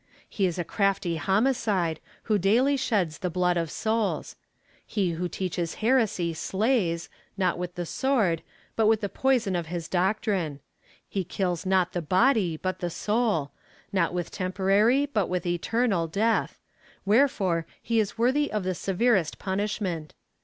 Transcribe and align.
He 0.27 0.47
is 0.47 0.57
a 0.57 0.63
crafty 0.63 1.17
homicide, 1.17 1.99
who 2.23 2.39
daily 2.39 2.75
sheds 2.75 3.19
the 3.19 3.29
blood 3.29 3.55
of 3.55 3.69
souls. 3.69 4.35
He 4.83 5.11
who 5.11 5.29
teaches 5.29 5.75
heresy 5.75 6.33
slays, 6.33 7.07
not 7.37 7.59
with 7.59 7.75
the 7.75 7.85
sword, 7.85 8.41
but 8.75 8.87
with 8.87 9.01
the 9.01 9.09
poison 9.09 9.55
of 9.55 9.67
his 9.67 9.87
doctrine; 9.87 10.59
he 11.07 11.23
kills 11.23 11.67
not 11.67 11.91
the 11.93 12.01
body 12.01 12.57
but 12.57 12.79
the 12.79 12.89
soul, 12.89 13.51
not 13.93 14.11
with 14.11 14.31
tempo 14.31 14.63
rary 14.63 15.05
but 15.05 15.29
with 15.29 15.45
eternal 15.45 16.07
death, 16.07 16.59
wherefore 17.05 17.67
he 17.79 17.99
is 17.99 18.17
worthy 18.17 18.51
of 18.51 18.63
the 18.63 18.73
severest 18.73 19.37
punishment. 19.37 20.15